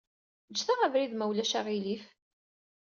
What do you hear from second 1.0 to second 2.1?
ma ulac aɣilif.